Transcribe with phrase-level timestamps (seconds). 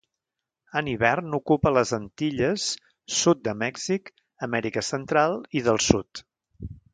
[0.79, 2.65] En hivern ocupa les Antilles,
[3.17, 4.11] sud de Mèxic,
[4.49, 6.25] Amèrica Central i del Sud.